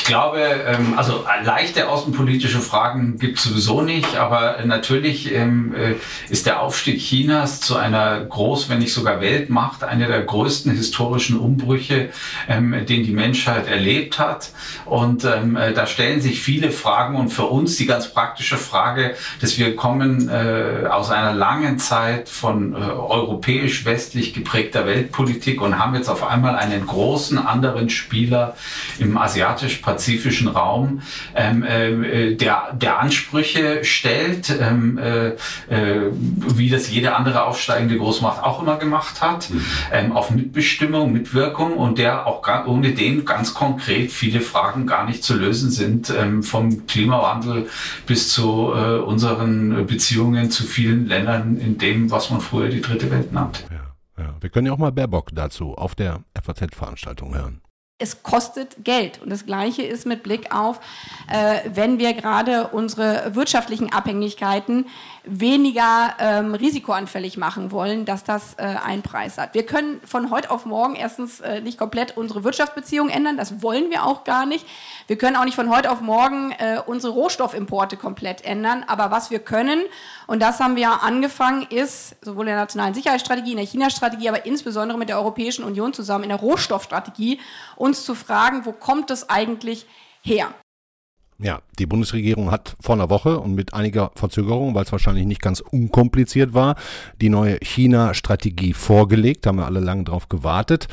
Ich 0.00 0.06
glaube, 0.06 0.40
ähm, 0.40 0.94
also 0.96 1.24
leichte 1.44 1.88
außenpolitische 1.88 2.60
Fragen 2.60 3.18
gibt 3.18 3.38
es 3.38 3.44
sowieso 3.44 3.82
nicht, 3.82 4.16
aber 4.16 4.56
natürlich 4.64 5.32
ähm, 5.32 5.74
äh, 5.74 5.94
ist 6.32 6.46
der 6.46 6.62
Aufstieg 6.62 6.98
Chinas 6.98 7.60
zu 7.60 7.76
einer 7.76 8.22
Groß-, 8.22 8.70
wenn 8.70 8.78
nicht 8.78 8.94
sogar 8.94 9.20
Weltmacht, 9.20 9.84
einer 9.84 10.08
der 10.08 10.22
größten 10.22 10.72
historischen 10.72 11.38
Umbrüche, 11.38 12.08
ähm, 12.48 12.86
den 12.86 13.04
die 13.04 13.12
Menschheit 13.12 13.68
erlebt 13.68 14.18
hat. 14.18 14.50
Und 14.86 15.24
ähm, 15.24 15.56
äh, 15.56 15.74
da 15.74 15.86
stellen 15.86 16.22
sich 16.22 16.40
viele 16.40 16.72
Fragen 16.72 17.16
und 17.16 17.28
für 17.28 17.44
uns 17.44 17.76
die 17.76 17.86
ganz 17.86 18.12
praktische 18.12 18.56
Frage, 18.56 19.14
dass 19.42 19.58
wir 19.58 19.76
kommen 19.76 20.30
äh, 20.30 20.86
aus 20.88 21.10
einer 21.10 21.34
langen 21.34 21.78
Zeit 21.78 22.30
von 22.30 22.72
äh, 22.72 22.78
europäisch-westlich 22.78 24.32
geprägter 24.32 24.86
Weltpolitik 24.86 25.60
und 25.60 25.78
haben 25.78 25.94
jetzt 25.94 26.08
auf 26.08 26.26
einmal 26.26 26.56
einen 26.56 26.86
großen 26.86 27.38
anderen 27.38 27.90
Spieler 27.90 28.56
im 28.98 29.18
asiatisch-pazifischen 29.18 29.90
Raum, 30.48 31.02
ähm, 31.34 32.02
äh, 32.02 32.34
der, 32.34 32.72
der 32.74 33.00
Ansprüche 33.00 33.84
stellt, 33.84 34.54
ähm, 34.60 34.98
äh, 34.98 35.28
äh, 35.68 36.10
wie 36.12 36.70
das 36.70 36.90
jede 36.90 37.14
andere 37.14 37.44
aufsteigende 37.44 37.96
Großmacht 37.96 38.42
auch 38.42 38.62
immer 38.62 38.76
gemacht 38.76 39.20
hat, 39.20 39.50
mhm. 39.50 39.64
ähm, 39.92 40.12
auf 40.12 40.30
Mitbestimmung, 40.30 41.12
Mitwirkung 41.12 41.74
und 41.74 41.98
der 41.98 42.26
auch 42.26 42.40
ohne 42.66 42.92
den 42.92 43.24
ganz 43.24 43.54
konkret 43.54 44.10
viele 44.10 44.40
Fragen 44.40 44.60
Fragen 44.60 44.86
gar 44.86 45.04
nicht 45.04 45.24
zu 45.24 45.36
lösen 45.36 45.70
sind, 45.70 46.10
ähm, 46.10 46.42
vom 46.42 46.86
Klimawandel 46.86 47.68
bis 48.06 48.32
zu 48.32 48.72
äh, 48.74 48.98
unseren 48.98 49.86
Beziehungen 49.86 50.50
zu 50.50 50.64
vielen 50.64 51.06
Ländern 51.06 51.56
in 51.56 51.78
dem, 51.78 52.10
was 52.10 52.30
man 52.30 52.40
früher 52.40 52.68
die 52.68 52.80
dritte 52.80 53.10
Welt 53.10 53.32
nannte. 53.32 53.62
Ja, 53.70 54.24
ja. 54.24 54.34
Wir 54.40 54.50
können 54.50 54.66
ja 54.66 54.72
auch 54.72 54.78
mal 54.78 54.92
Baerbock 54.92 55.30
dazu 55.32 55.74
auf 55.74 55.94
der 55.94 56.20
FAZ-Veranstaltung 56.40 57.34
hören 57.34 57.62
es 58.00 58.22
kostet 58.22 58.84
Geld. 58.84 59.20
Und 59.22 59.30
das 59.30 59.46
Gleiche 59.46 59.82
ist 59.82 60.06
mit 60.06 60.22
Blick 60.22 60.54
auf, 60.54 60.80
äh, 61.30 61.60
wenn 61.72 61.98
wir 61.98 62.14
gerade 62.14 62.68
unsere 62.68 63.34
wirtschaftlichen 63.34 63.92
Abhängigkeiten 63.92 64.86
weniger 65.24 66.14
ähm, 66.18 66.54
risikoanfällig 66.54 67.36
machen 67.36 67.70
wollen, 67.70 68.04
dass 68.06 68.24
das 68.24 68.54
äh, 68.54 68.62
einen 68.62 69.02
Preis 69.02 69.36
hat. 69.36 69.54
Wir 69.54 69.66
können 69.66 70.00
von 70.04 70.30
heute 70.30 70.50
auf 70.50 70.64
morgen 70.64 70.96
erstens 70.96 71.40
äh, 71.40 71.60
nicht 71.60 71.78
komplett 71.78 72.16
unsere 72.16 72.42
Wirtschaftsbeziehungen 72.42 73.12
ändern, 73.12 73.36
das 73.36 73.62
wollen 73.62 73.90
wir 73.90 74.04
auch 74.04 74.24
gar 74.24 74.46
nicht. 74.46 74.66
Wir 75.06 75.18
können 75.18 75.36
auch 75.36 75.44
nicht 75.44 75.56
von 75.56 75.68
heute 75.68 75.90
auf 75.90 76.00
morgen 76.00 76.52
äh, 76.52 76.80
unsere 76.84 77.12
Rohstoffimporte 77.12 77.96
komplett 77.96 78.44
ändern, 78.44 78.84
aber 78.86 79.10
was 79.10 79.30
wir 79.30 79.40
können, 79.40 79.82
und 80.26 80.40
das 80.40 80.58
haben 80.58 80.76
wir 80.76 81.02
angefangen, 81.02 81.66
ist 81.68 82.16
sowohl 82.24 82.44
in 82.44 82.52
der 82.52 82.56
nationalen 82.56 82.94
Sicherheitsstrategie, 82.94 83.50
in 83.50 83.56
der 83.58 83.66
China-Strategie, 83.66 84.28
aber 84.28 84.46
insbesondere 84.46 84.96
mit 84.96 85.08
der 85.08 85.18
Europäischen 85.18 85.64
Union 85.64 85.92
zusammen 85.92 86.24
in 86.24 86.30
der 86.30 86.38
Rohstoffstrategie, 86.38 87.40
uns 87.90 88.04
zu 88.04 88.14
fragen, 88.14 88.64
wo 88.64 88.72
kommt 88.72 89.10
es 89.10 89.28
eigentlich 89.28 89.84
her? 90.22 90.54
Ja, 91.42 91.60
die 91.78 91.86
Bundesregierung 91.86 92.50
hat 92.50 92.76
vor 92.80 92.94
einer 92.94 93.10
Woche 93.10 93.40
und 93.40 93.54
mit 93.54 93.74
einiger 93.74 94.12
Verzögerung, 94.14 94.74
weil 94.74 94.84
es 94.84 94.92
wahrscheinlich 94.92 95.26
nicht 95.26 95.42
ganz 95.42 95.60
unkompliziert 95.60 96.54
war, 96.54 96.76
die 97.20 97.30
neue 97.30 97.58
China-Strategie 97.62 98.74
vorgelegt. 98.74 99.46
Haben 99.46 99.58
wir 99.58 99.66
alle 99.66 99.80
lange 99.80 100.04
drauf 100.04 100.28
gewartet. 100.28 100.86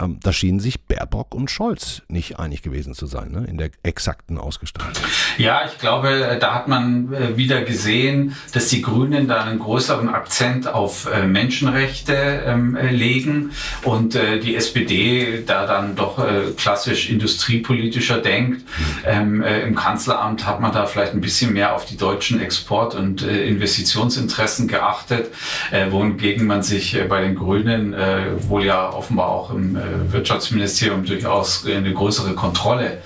Ähm, 0.00 0.18
da 0.22 0.32
schienen 0.32 0.60
sich 0.60 0.82
Baerbock 0.82 1.34
und 1.34 1.50
Scholz 1.50 2.02
nicht 2.08 2.38
einig 2.38 2.62
gewesen 2.62 2.94
zu 2.94 3.06
sein, 3.06 3.32
ne? 3.32 3.46
in 3.48 3.58
der 3.58 3.70
exakten 3.82 4.38
Ausgestaltung. 4.38 5.02
Ja, 5.38 5.62
ich 5.66 5.78
glaube, 5.78 6.38
da 6.40 6.54
hat 6.54 6.68
man 6.68 7.12
äh, 7.12 7.36
wieder 7.36 7.62
gesehen, 7.62 8.36
dass 8.52 8.68
die 8.68 8.80
Grünen 8.80 9.26
da 9.26 9.42
einen 9.42 9.58
größeren 9.58 10.08
Akzent 10.08 10.68
auf 10.68 11.10
äh, 11.12 11.26
Menschenrechte 11.26 12.12
ähm, 12.14 12.76
äh, 12.76 12.92
legen 12.92 13.50
und 13.82 14.14
äh, 14.14 14.38
die 14.38 14.54
SPD 14.54 15.42
da 15.44 15.66
dann 15.66 15.96
doch 15.96 16.20
äh, 16.20 16.52
klassisch 16.56 17.10
industriepolitischer 17.10 18.18
denkt. 18.18 18.62
Ähm, 19.04 19.42
äh, 19.42 19.62
Im 19.62 19.74
Kanzleramt 19.74 20.46
hat 20.46 20.60
man 20.60 20.72
da 20.72 20.86
vielleicht 20.86 21.14
ein 21.14 21.20
bisschen 21.20 21.52
mehr 21.52 21.74
auf 21.74 21.86
die 21.86 21.96
deutschen 21.96 22.40
Export- 22.40 22.94
und 22.94 23.22
Investitionsinteressen 23.22 24.68
geachtet, 24.68 25.30
wohingegen 25.90 26.46
man 26.46 26.62
sich 26.62 26.96
bei 27.08 27.20
den 27.20 27.34
Grünen 27.34 27.94
wohl 28.48 28.64
ja 28.64 28.90
offenbar 28.92 29.28
auch 29.28 29.50
im 29.50 29.78
Wirtschaftsministerium 30.10 31.04
durchaus 31.04 31.66
eine 31.66 31.92
größere 31.92 32.34
Kontrolle 32.34 33.02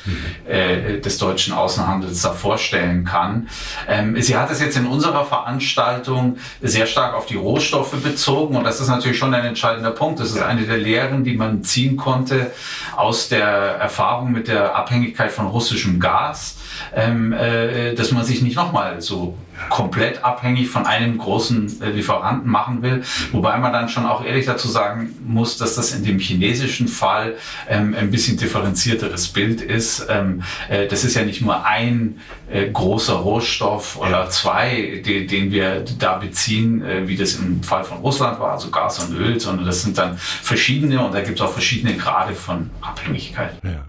äh, 0.47 1.01
des 1.01 1.19
deutschen 1.19 1.53
Außenhandels 1.53 2.23
da 2.23 2.33
vorstellen 2.33 3.05
kann. 3.05 3.49
Ähm, 3.89 4.21
sie 4.21 4.37
hat 4.37 4.51
es 4.51 4.61
jetzt 4.61 4.77
in 4.77 4.87
unserer 4.87 5.25
Veranstaltung 5.25 6.39
sehr 6.61 6.87
stark 6.87 7.15
auf 7.15 7.27
die 7.27 7.37
Rohstoffe 7.37 7.95
bezogen 8.03 8.57
und 8.57 8.65
das 8.65 8.81
ist 8.81 8.89
natürlich 8.89 9.19
schon 9.19 9.35
ein 9.35 9.45
entscheidender 9.45 9.91
Punkt. 9.91 10.21
Das 10.21 10.31
ist 10.31 10.41
eine 10.41 10.63
der 10.63 10.79
Lehren, 10.79 11.25
die 11.25 11.35
man 11.35 11.63
ziehen 11.65 11.97
konnte 11.97 12.53
aus 12.97 13.29
der 13.29 13.47
Erfahrung 13.47 14.33
mit 14.33 14.49
der 14.49 14.75
Abhängigkeit 14.77 15.33
von 15.33 15.47
russischem 15.47 16.01
Gas, 16.01 16.57
ähm, 16.95 17.33
äh, 17.33 17.95
dass 17.95 18.13
man 18.13 18.25
sich 18.25 18.43
nicht 18.43 18.57
nochmal 18.57 19.01
so 19.01 19.37
komplett 19.69 20.25
abhängig 20.25 20.69
von 20.69 20.87
einem 20.87 21.19
großen 21.19 21.83
äh, 21.83 21.91
Lieferanten 21.91 22.51
machen 22.51 22.83
will. 22.83 23.03
Wobei 23.33 23.59
man 23.59 23.73
dann 23.73 23.89
schon 23.89 24.07
auch 24.07 24.25
ehrlich 24.25 24.47
dazu 24.47 24.69
sagen 24.69 25.15
muss, 25.25 25.57
dass 25.57 25.75
das 25.75 25.93
in 25.93 26.05
dem 26.05 26.19
chinesischen 26.19 26.89
Fall 26.89 27.37
ähm, 27.69 27.95
ein 27.99 28.11
bisschen 28.11 28.37
differenzierteres 28.37 29.29
Bild 29.29 29.61
ist. 29.61 30.07
Ähm, 30.09 30.43
äh, 30.69 30.87
das 30.87 31.05
ist 31.05 31.15
ja 31.15 31.25
nicht 31.25 31.41
nur 31.41 31.65
ein 31.65 32.21
äh, 32.51 32.71
großer 32.71 33.15
Rohstoff 33.15 33.99
oder 33.99 34.29
zwei, 34.31 35.03
die, 35.05 35.27
den 35.27 35.51
wir 35.51 35.85
da 35.99 36.19
beziehen, 36.19 36.83
äh, 36.83 37.09
wie 37.09 37.17
das 37.17 37.35
im 37.37 37.63
Fall 37.63 37.85
von 37.85 37.99
Russland 37.99 38.39
war, 38.41 38.53
also 38.53 38.71
Gas 38.71 38.99
und 38.99 39.17
Öl, 39.17 39.41
sondern 39.41 39.67
das 39.67 39.83
sind 39.83 39.97
dann 39.99 40.17
verschiedene 40.19 41.05
und 41.05 41.15
da 41.15 41.21
gibt 41.21 41.39
es 41.39 41.45
auch 41.45 41.53
verschiedene 41.53 41.97
Grade 41.97 42.35
von 42.35 42.71
Abhängigkeit. 42.81 43.55
Ja, 43.63 43.71
ja. 43.71 43.83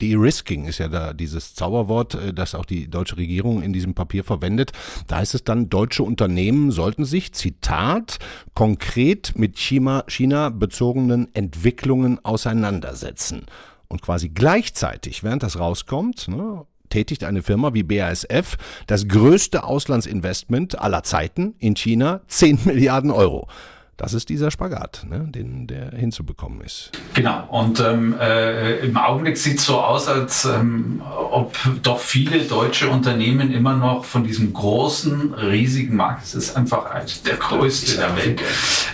De-Risking 0.00 0.66
ist 0.66 0.78
ja 0.78 0.88
da 0.88 1.12
dieses 1.12 1.54
Zauberwort, 1.54 2.14
äh, 2.14 2.32
das 2.32 2.54
auch 2.54 2.64
die 2.64 2.88
deutsche 2.88 3.16
Regierung 3.16 3.62
in 3.62 3.72
diesem 3.72 3.94
Papier 3.94 4.24
verwendet. 4.24 4.72
Da 5.06 5.15
heißt 5.16 5.34
es 5.34 5.44
dann, 5.44 5.68
deutsche 5.68 6.02
Unternehmen 6.02 6.70
sollten 6.70 7.04
sich, 7.04 7.32
Zitat, 7.32 8.18
konkret 8.54 9.32
mit 9.36 9.58
China, 9.58 10.04
China 10.08 10.50
bezogenen 10.50 11.28
Entwicklungen 11.34 12.24
auseinandersetzen. 12.24 13.46
Und 13.88 14.02
quasi 14.02 14.28
gleichzeitig, 14.28 15.22
während 15.22 15.42
das 15.42 15.58
rauskommt, 15.58 16.28
ne, 16.28 16.66
tätigt 16.88 17.24
eine 17.24 17.42
Firma 17.42 17.74
wie 17.74 17.82
BASF 17.82 18.56
das 18.86 19.08
größte 19.08 19.64
Auslandsinvestment 19.64 20.78
aller 20.78 21.02
Zeiten 21.02 21.54
in 21.58 21.74
China, 21.76 22.20
10 22.28 22.60
Milliarden 22.64 23.10
Euro. 23.10 23.48
Das 23.96 24.12
ist 24.12 24.28
dieser 24.28 24.50
Spagat, 24.50 25.06
ne, 25.08 25.26
den 25.28 25.66
der 25.66 25.90
hinzubekommen 25.90 26.60
ist. 26.60 26.90
Genau. 27.14 27.46
Und 27.48 27.80
ähm, 27.80 28.14
äh, 28.20 28.80
im 28.80 28.98
Augenblick 28.98 29.38
sieht 29.38 29.58
es 29.58 29.64
so 29.64 29.80
aus, 29.80 30.06
als 30.06 30.44
ähm, 30.44 31.02
ob 31.30 31.56
doch 31.82 31.98
viele 31.98 32.40
deutsche 32.40 32.90
Unternehmen 32.90 33.52
immer 33.52 33.74
noch 33.74 34.04
von 34.04 34.22
diesem 34.24 34.52
großen, 34.52 35.32
riesigen 35.32 35.96
Markt, 35.96 36.24
es 36.24 36.34
ist 36.34 36.56
einfach 36.56 36.90
der 37.24 37.36
größte 37.36 37.96
der 37.96 38.16
Welt, 38.16 38.42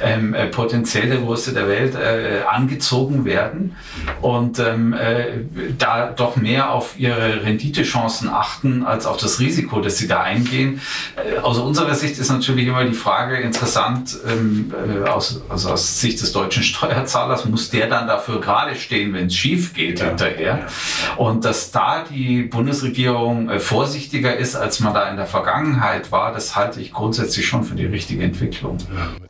ähm, 0.02 0.34
äh, 0.34 0.46
potenziell 0.46 1.08
der 1.08 1.18
größte 1.18 1.52
der 1.52 1.66
Welt, 1.66 1.96
äh, 1.96 2.42
angezogen 2.48 3.24
werden 3.24 3.76
und 4.20 4.60
ähm, 4.60 4.92
äh, 4.92 5.40
da 5.78 6.12
doch 6.12 6.36
mehr 6.36 6.70
auf 6.70 6.98
ihre 6.98 7.44
Renditechancen 7.44 8.28
achten 8.28 8.84
als 8.84 9.06
auf 9.06 9.16
das 9.16 9.40
Risiko, 9.40 9.80
das 9.80 9.98
sie 9.98 10.06
da 10.06 10.22
eingehen. 10.22 10.80
Äh, 11.16 11.38
aus 11.40 11.58
unserer 11.58 11.96
Sicht 11.96 12.18
ist 12.18 12.30
natürlich 12.30 12.68
immer 12.68 12.84
die 12.84 12.94
Frage 12.94 13.38
interessant, 13.38 14.16
ähm, 14.28 14.72
äh, 14.96 15.08
aus, 15.08 15.42
also 15.48 15.70
aus 15.70 16.00
Sicht 16.00 16.20
des 16.20 16.32
deutschen 16.32 16.62
Steuerzahlers 16.62 17.44
muss 17.44 17.70
der 17.70 17.88
dann 17.88 18.06
dafür 18.06 18.40
gerade 18.40 18.74
stehen, 18.74 19.12
wenn 19.12 19.26
es 19.26 19.36
schief 19.36 19.74
geht 19.74 20.00
ja, 20.00 20.08
hinterher. 20.08 20.58
Ja. 20.58 21.14
Und 21.16 21.44
dass 21.44 21.70
da 21.70 22.04
die 22.04 22.42
Bundesregierung 22.42 23.50
äh, 23.50 23.60
vorsichtiger 23.60 24.36
ist, 24.36 24.56
als 24.56 24.80
man 24.80 24.94
da 24.94 25.08
in 25.10 25.16
der 25.16 25.26
Vergangenheit 25.26 26.12
war, 26.12 26.32
das 26.32 26.56
halte 26.56 26.80
ich 26.80 26.92
grundsätzlich 26.92 27.46
schon 27.46 27.64
für 27.64 27.74
die 27.74 27.86
richtige 27.86 28.22
Entwicklung. 28.24 28.78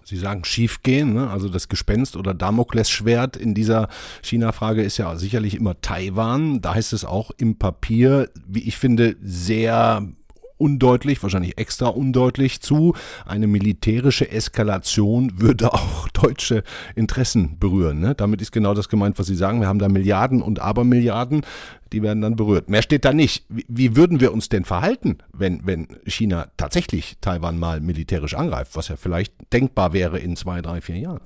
Sie 0.04 0.16
sagen 0.16 0.44
schief 0.44 0.82
gehen, 0.82 1.14
ne? 1.14 1.30
also 1.30 1.48
das 1.48 1.68
Gespenst 1.68 2.16
oder 2.16 2.34
Damoklesschwert 2.34 3.36
in 3.36 3.54
dieser 3.54 3.88
China-Frage 4.22 4.82
ist 4.82 4.98
ja 4.98 5.16
sicherlich 5.16 5.54
immer 5.54 5.80
Taiwan. 5.80 6.60
Da 6.60 6.74
heißt 6.74 6.92
es 6.92 7.04
auch 7.04 7.30
im 7.38 7.58
Papier, 7.58 8.30
wie 8.46 8.66
ich 8.66 8.76
finde, 8.76 9.16
sehr 9.22 10.02
undeutlich, 10.58 11.22
wahrscheinlich 11.22 11.58
extra 11.58 11.88
undeutlich 11.88 12.60
zu. 12.60 12.94
Eine 13.26 13.46
militärische 13.46 14.30
Eskalation 14.30 15.40
würde 15.40 15.72
auch 15.72 16.08
deutsche 16.12 16.62
Interessen 16.94 17.58
berühren. 17.58 18.00
Ne? 18.00 18.14
Damit 18.14 18.40
ist 18.40 18.52
genau 18.52 18.74
das 18.74 18.88
gemeint, 18.88 19.18
was 19.18 19.26
Sie 19.26 19.36
sagen. 19.36 19.60
Wir 19.60 19.68
haben 19.68 19.78
da 19.78 19.88
Milliarden 19.88 20.42
und 20.42 20.60
Abermilliarden 20.60 21.42
die 21.92 22.02
werden 22.02 22.20
dann 22.20 22.36
berührt. 22.36 22.68
Mehr 22.68 22.82
steht 22.82 23.04
da 23.04 23.12
nicht. 23.12 23.44
Wie, 23.48 23.64
wie, 23.68 23.96
würden 23.96 24.20
wir 24.20 24.32
uns 24.32 24.48
denn 24.48 24.64
verhalten, 24.64 25.18
wenn, 25.32 25.60
wenn 25.64 25.88
China 26.06 26.48
tatsächlich 26.56 27.16
Taiwan 27.20 27.58
mal 27.58 27.80
militärisch 27.80 28.34
angreift, 28.34 28.72
was 28.74 28.88
ja 28.88 28.96
vielleicht 28.96 29.34
denkbar 29.52 29.92
wäre 29.92 30.18
in 30.18 30.36
zwei, 30.36 30.60
drei, 30.62 30.80
vier 30.80 30.98
Jahren? 30.98 31.20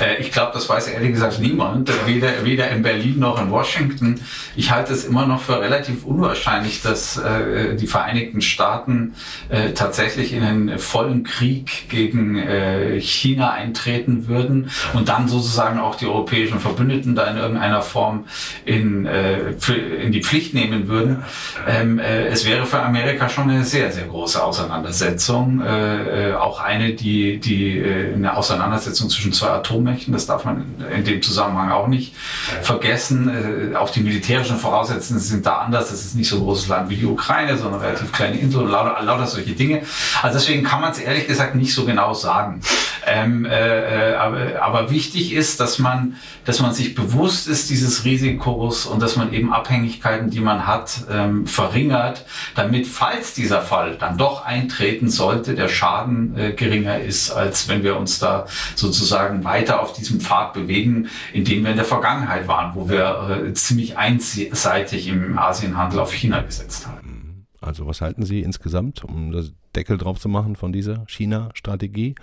Äh, 0.00 0.20
ich 0.20 0.32
glaube, 0.32 0.52
das 0.54 0.68
weiß 0.68 0.88
ehrlich 0.88 1.12
gesagt 1.12 1.38
niemand, 1.40 1.90
weder, 2.06 2.44
weder 2.44 2.70
in 2.70 2.82
Berlin 2.82 3.18
noch 3.18 3.40
in 3.40 3.50
Washington. 3.50 4.20
Ich 4.56 4.70
halte 4.70 4.92
es 4.92 5.04
immer 5.04 5.26
noch 5.26 5.40
für 5.40 5.60
relativ 5.60 6.04
unwahrscheinlich, 6.04 6.82
dass 6.82 7.18
äh, 7.18 7.76
die 7.76 7.86
Vereinigten 7.86 8.40
Staaten 8.40 9.14
äh, 9.48 9.72
tatsächlich 9.72 10.32
in 10.32 10.42
einen 10.42 10.78
vollen 10.78 11.24
Krieg 11.24 11.88
gegen 11.88 12.38
äh, 12.38 13.00
China 13.00 13.52
eintreten 13.52 14.28
würden 14.28 14.70
und 14.94 15.08
dann 15.08 15.28
sozusagen 15.28 15.78
auch 15.78 15.96
die 15.96 16.06
europäischen 16.06 16.60
Verbündeten 16.60 17.14
da 17.14 17.26
in 17.26 17.36
irgendeiner 17.36 17.82
Form 17.82 18.24
in, 18.64 19.06
äh, 19.06 19.52
für, 19.58 19.74
in 19.82 20.12
die 20.12 20.22
Pflicht 20.22 20.54
nehmen 20.54 20.88
würden. 20.88 21.24
Ähm, 21.66 21.98
äh, 21.98 22.26
es 22.26 22.46
wäre 22.46 22.66
für 22.66 22.80
Amerika 22.80 23.28
schon 23.28 23.50
eine 23.50 23.64
sehr, 23.64 23.90
sehr 23.92 24.06
große 24.06 24.42
Auseinandersetzung. 24.42 25.62
Äh, 25.62 26.30
äh, 26.30 26.34
auch 26.34 26.60
eine, 26.60 26.94
die, 26.94 27.38
die 27.38 27.78
äh, 27.78 28.14
eine 28.14 28.36
Auseinandersetzung 28.36 29.10
zwischen 29.10 29.32
zwei 29.32 29.48
Atommächten, 29.48 30.12
das 30.12 30.26
darf 30.26 30.44
man 30.44 30.64
in 30.94 31.04
dem 31.04 31.22
Zusammenhang 31.22 31.70
auch 31.70 31.88
nicht 31.88 32.14
vergessen. 32.62 33.72
Äh, 33.72 33.76
auch 33.76 33.90
die 33.90 34.00
militärischen 34.00 34.56
Voraussetzungen 34.56 35.20
sind 35.20 35.46
da 35.46 35.58
anders. 35.58 35.90
Es 35.90 36.04
ist 36.04 36.16
nicht 36.16 36.28
so 36.28 36.36
ein 36.36 36.42
großes 36.42 36.68
Land 36.68 36.90
wie 36.90 36.96
die 36.96 37.06
Ukraine, 37.06 37.56
sondern 37.56 37.80
relativ 37.80 38.12
kleine 38.12 38.38
Insel, 38.38 38.66
lauter, 38.66 39.02
lauter 39.02 39.26
solche 39.26 39.52
Dinge. 39.52 39.82
Also 40.22 40.38
deswegen 40.38 40.64
kann 40.64 40.80
man 40.80 40.92
es 40.92 40.98
ehrlich 40.98 41.26
gesagt 41.26 41.54
nicht 41.54 41.74
so 41.74 41.84
genau 41.84 42.14
sagen. 42.14 42.60
Ähm, 43.06 43.44
äh, 43.44 44.12
äh, 44.12 44.14
aber, 44.14 44.62
aber 44.62 44.90
wichtig 44.90 45.32
ist, 45.32 45.60
dass 45.60 45.78
man, 45.78 46.16
dass 46.44 46.60
man 46.60 46.72
sich 46.72 46.94
bewusst 46.94 47.48
ist 47.48 47.70
dieses 47.70 48.04
Risikos 48.04 48.86
und 48.86 49.02
dass 49.02 49.16
man 49.16 49.32
eben 49.32 49.52
Abhängigkeiten, 49.52 50.30
die 50.30 50.40
man 50.40 50.66
hat, 50.66 51.04
ähm, 51.10 51.46
verringert, 51.46 52.24
damit, 52.54 52.86
falls 52.86 53.34
dieser 53.34 53.60
Fall 53.62 53.96
dann 53.98 54.18
doch 54.18 54.44
eintreten 54.44 55.08
sollte, 55.08 55.54
der 55.54 55.68
Schaden 55.68 56.36
äh, 56.38 56.52
geringer 56.52 57.00
ist, 57.00 57.30
als 57.30 57.68
wenn 57.68 57.82
wir 57.82 57.96
uns 57.96 58.18
da 58.18 58.46
sozusagen 58.76 59.44
weiter 59.44 59.80
auf 59.82 59.92
diesem 59.92 60.20
Pfad 60.20 60.52
bewegen, 60.52 61.08
in 61.32 61.44
dem 61.44 61.64
wir 61.64 61.70
in 61.70 61.76
der 61.76 61.84
Vergangenheit 61.84 62.46
waren, 62.46 62.74
wo 62.74 62.88
wir 62.88 63.44
äh, 63.46 63.52
ziemlich 63.54 63.96
einseitig 63.96 65.08
im 65.08 65.38
Asienhandel 65.38 66.00
auf 66.00 66.12
China 66.12 66.42
gesetzt 66.42 66.86
haben. 66.86 67.46
Also 67.60 67.86
was 67.86 68.00
halten 68.00 68.24
Sie 68.24 68.40
insgesamt, 68.40 69.04
um 69.04 69.30
das 69.30 69.52
Deckel 69.74 69.96
drauf 69.96 70.18
zu 70.18 70.28
machen 70.28 70.56
von 70.56 70.72
dieser 70.72 71.04
China-Strategie? 71.06 72.16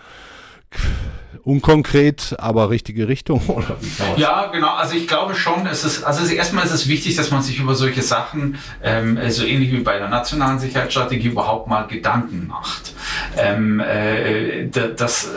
Unkonkret, 1.44 2.36
aber 2.38 2.70
richtige 2.70 3.08
Richtung, 3.08 3.42
oder? 3.48 3.78
Ja, 4.18 4.48
genau. 4.48 4.76
Also 4.76 4.96
ich 4.96 5.08
glaube 5.08 5.36
schon, 5.36 5.66
es 5.68 5.84
ist, 5.84 6.04
also 6.04 6.32
erstmal 6.32 6.66
ist 6.66 6.72
es 6.72 6.88
wichtig, 6.88 7.16
dass 7.16 7.32
man 7.32 7.42
sich 7.42 7.60
über 7.60 7.76
solche 7.76 8.02
Sachen, 8.02 8.58
ähm, 8.84 9.18
so 9.30 9.46
ähnlich 9.46 9.72
wie 9.72 9.80
bei 9.80 9.98
der 9.98 10.10
nationalen 10.10 10.60
Sicherheitsstrategie, 10.60 11.30
überhaupt 11.30 11.68
mal 11.68 11.88
Gedanken 11.88 12.48
macht. 12.48 12.94
Ähm, 13.38 13.80
äh, 13.80 14.68
das, 14.68 15.26
äh, 15.26 15.30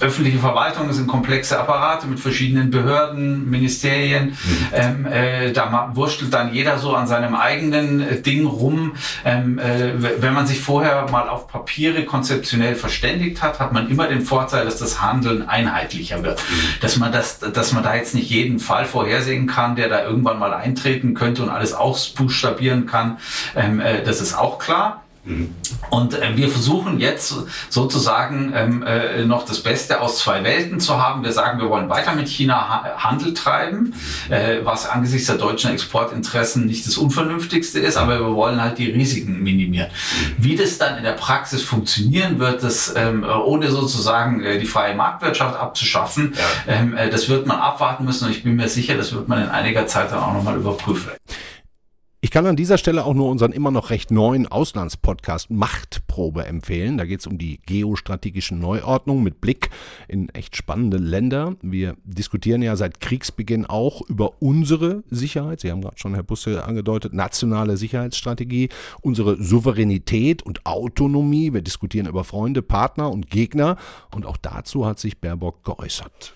öffentliche 0.00 0.38
Verwaltung 0.38 0.92
sind 0.92 1.06
komplexe 1.06 1.58
Apparate 1.58 2.06
mit 2.06 2.20
verschiedenen 2.20 2.70
Behörden, 2.70 3.48
Ministerien. 3.48 4.30
Mhm. 4.30 4.36
Ähm, 4.72 5.06
äh, 5.06 5.52
da 5.52 5.90
wurstelt 5.94 6.32
dann 6.32 6.52
jeder 6.52 6.78
so 6.78 6.94
an 6.94 7.06
seinem 7.06 7.34
eigenen 7.34 8.00
äh, 8.00 8.20
Ding 8.20 8.46
rum. 8.46 8.96
Ähm, 9.24 9.58
äh, 9.58 9.92
wenn 10.20 10.34
man 10.34 10.46
sich 10.46 10.60
vorher 10.60 11.08
mal 11.10 11.28
auf 11.28 11.48
Papiere 11.48 12.04
konzeptionell 12.04 12.74
verständigt 12.74 13.42
hat, 13.42 13.60
hat 13.60 13.72
man 13.72 13.88
immer 13.88 14.08
den 14.08 14.22
Vorteil, 14.22 14.64
dass 14.64 14.78
das 14.78 15.00
Handeln 15.00 15.48
einheitlicher 15.48 16.22
wird. 16.22 16.38
Mhm. 16.38 16.80
Dass 16.80 16.96
man 16.96 17.12
das, 17.12 17.38
dass 17.38 17.72
man 17.72 17.82
da 17.82 17.94
jetzt 17.94 18.14
nicht 18.14 18.30
jeden 18.30 18.58
Fall 18.58 18.84
vorhersehen 18.84 19.46
kann, 19.46 19.76
der 19.76 19.88
da 19.88 20.04
irgendwann 20.04 20.38
mal 20.38 20.54
eintreten 20.54 21.14
könnte 21.14 21.42
und 21.42 21.50
alles 21.50 21.74
ausbuchstabieren 21.74 22.86
kann. 22.86 23.18
Ähm, 23.54 23.80
äh, 23.80 24.02
das 24.02 24.20
ist 24.20 24.36
auch 24.36 24.58
klar. 24.58 25.03
Und 25.90 26.20
äh, 26.20 26.36
wir 26.36 26.50
versuchen 26.50 27.00
jetzt 27.00 27.34
sozusagen 27.70 28.52
ähm, 28.54 28.82
äh, 28.82 29.24
noch 29.24 29.46
das 29.46 29.60
Beste 29.60 30.02
aus 30.02 30.18
zwei 30.18 30.44
Welten 30.44 30.80
zu 30.80 31.02
haben. 31.02 31.24
Wir 31.24 31.32
sagen, 31.32 31.60
wir 31.60 31.70
wollen 31.70 31.88
weiter 31.88 32.14
mit 32.14 32.28
China 32.28 32.68
ha 32.68 32.84
Handel 32.98 33.32
treiben, 33.32 33.94
äh, 34.28 34.58
was 34.64 34.86
angesichts 34.86 35.26
der 35.28 35.36
deutschen 35.36 35.70
Exportinteressen 35.70 36.66
nicht 36.66 36.86
das 36.86 36.98
Unvernünftigste 36.98 37.80
ist, 37.80 37.96
aber 37.96 38.20
wir 38.20 38.34
wollen 38.34 38.60
halt 38.60 38.78
die 38.78 38.90
Risiken 38.90 39.42
minimieren. 39.42 39.88
Wie 40.36 40.56
das 40.56 40.76
dann 40.76 40.98
in 40.98 41.04
der 41.04 41.12
Praxis 41.12 41.62
funktionieren 41.62 42.38
wird, 42.38 42.62
das 42.62 42.92
ähm, 42.94 43.24
ohne 43.24 43.70
sozusagen 43.70 44.42
äh, 44.42 44.58
die 44.58 44.66
freie 44.66 44.94
Marktwirtschaft 44.94 45.58
abzuschaffen, 45.58 46.34
ja. 46.36 46.74
ähm, 46.74 46.96
äh, 46.96 47.08
das 47.08 47.30
wird 47.30 47.46
man 47.46 47.58
abwarten 47.58 48.04
müssen 48.04 48.26
und 48.26 48.30
ich 48.32 48.42
bin 48.42 48.56
mir 48.56 48.68
sicher, 48.68 48.94
das 48.96 49.12
wird 49.14 49.28
man 49.28 49.42
in 49.42 49.48
einiger 49.48 49.86
Zeit 49.86 50.12
dann 50.12 50.18
auch 50.18 50.34
nochmal 50.34 50.56
überprüfen. 50.56 51.12
Ich 52.34 52.36
kann 52.36 52.46
an 52.46 52.56
dieser 52.56 52.78
Stelle 52.78 53.04
auch 53.04 53.14
nur 53.14 53.28
unseren 53.28 53.52
immer 53.52 53.70
noch 53.70 53.90
recht 53.90 54.10
neuen 54.10 54.48
Auslandspodcast 54.48 55.52
Machtprobe 55.52 56.44
empfehlen. 56.44 56.98
Da 56.98 57.04
geht 57.04 57.20
es 57.20 57.28
um 57.28 57.38
die 57.38 57.60
geostrategischen 57.64 58.58
Neuordnung 58.58 59.22
mit 59.22 59.40
Blick 59.40 59.70
in 60.08 60.30
echt 60.30 60.56
spannende 60.56 60.96
Länder. 60.96 61.54
Wir 61.62 61.94
diskutieren 62.02 62.60
ja 62.60 62.74
seit 62.74 62.98
Kriegsbeginn 62.98 63.66
auch 63.66 64.02
über 64.08 64.42
unsere 64.42 65.04
Sicherheit. 65.08 65.60
Sie 65.60 65.70
haben 65.70 65.80
gerade 65.80 65.96
schon, 65.96 66.14
Herr 66.14 66.24
Busse, 66.24 66.64
angedeutet, 66.64 67.14
nationale 67.14 67.76
Sicherheitsstrategie, 67.76 68.68
unsere 69.00 69.40
Souveränität 69.40 70.42
und 70.42 70.66
Autonomie. 70.66 71.52
Wir 71.52 71.62
diskutieren 71.62 72.08
über 72.08 72.24
Freunde, 72.24 72.62
Partner 72.62 73.12
und 73.12 73.30
Gegner. 73.30 73.76
Und 74.12 74.26
auch 74.26 74.38
dazu 74.38 74.86
hat 74.86 74.98
sich 74.98 75.20
Baerbock 75.20 75.62
geäußert. 75.62 76.34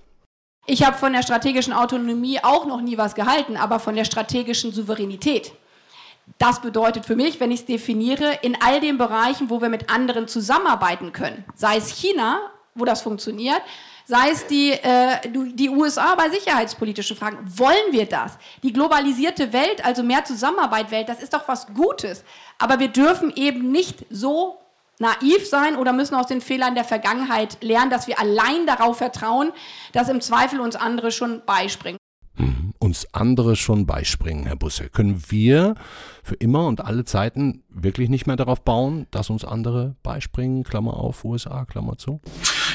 Ich 0.64 0.87
habe 0.87 0.97
von 0.97 1.12
der 1.12 1.25
strategischen 1.25 1.73
Autonomie 1.73 2.38
auch 2.40 2.67
noch 2.67 2.83
nie 2.83 2.97
was 2.99 3.17
gehalten, 3.17 3.57
aber 3.57 3.81
von 3.81 3.97
der 3.97 4.05
strategischen 4.05 4.71
Souveränität. 4.71 5.55
Das 6.37 6.61
bedeutet 6.61 7.04
für 7.04 7.16
mich, 7.16 7.40
wenn 7.40 7.50
ich 7.50 7.61
es 7.61 7.66
definiere, 7.66 8.38
in 8.42 8.56
all 8.61 8.80
den 8.80 8.99
Bereichen, 8.99 9.50
wo 9.50 9.61
wir 9.61 9.68
mit 9.68 9.90
anderen 9.90 10.28
zusammenarbeiten 10.28 11.12
können, 11.12 11.44
sei 11.54 11.76
es 11.76 11.88
China, 11.88 12.40
wo 12.75 12.85
das 12.85 13.02
funktioniert, 13.02 13.62
sei 14.04 14.30
es 14.30 14.47
die, 14.47 14.70
äh, 14.70 15.18
die 15.28 15.68
USA 15.68 16.14
bei 16.14 16.30
sicherheitspolitischen 16.30 17.16
Fragen. 17.16 17.38
Wollen 17.44 17.92
wir 17.92 18.06
das? 18.06 18.38
Die 18.62 18.73
globalisierte 18.73 19.52
Welt, 19.52 19.85
also 19.85 20.02
mehr 20.02 20.25
Zusammenarbeit 20.25 20.90
Welt, 20.90 21.08
das 21.08 21.23
ist 21.23 21.35
doch 21.35 21.47
was 21.47 21.66
Gutes. 21.75 22.25
Aber 22.58 22.78
wir 22.78 22.88
dürfen 22.88 23.32
eben 23.35 23.70
nicht 23.70 24.06
so 24.11 24.58
naiv 24.99 25.47
sein 25.47 25.76
oder 25.76 25.92
müssen 25.92 26.14
aus 26.14 26.26
den 26.26 26.40
Fehlern 26.40 26.75
der 26.75 26.85
Vergangenheit 26.85 27.62
lernen, 27.62 27.90
dass 27.90 28.06
wir 28.06 28.18
allein 28.18 28.66
darauf 28.66 28.99
vertrauen, 28.99 29.52
dass 29.92 30.08
im 30.08 30.20
Zweifel 30.20 30.61
uns 30.61 30.76
andere 30.76 31.12
schon 31.12 31.42
beispringen 31.44 31.98
uns 32.88 33.07
andere 33.12 33.54
schon 33.54 33.85
beispringen, 33.85 34.47
Herr 34.47 34.57
Busse? 34.57 34.88
Können 34.88 35.23
wir 35.28 35.75
für 36.23 36.37
immer 36.37 36.66
und 36.66 36.83
alle 36.83 37.04
Zeiten 37.04 37.62
wirklich 37.68 38.09
nicht 38.09 38.26
mehr 38.26 38.37
darauf 38.37 38.62
bauen, 38.62 39.07
dass 39.11 39.28
uns 39.28 39.45
andere 39.45 39.95
beispringen? 40.02 40.64
Klammer 40.64 40.95
auf, 40.95 41.23
USA, 41.23 41.66
Klammer 41.66 41.99
zu? 41.99 42.23